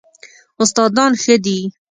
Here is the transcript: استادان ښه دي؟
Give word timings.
استادان 0.63 1.11
ښه 1.21 1.35
دي؟ 1.45 1.57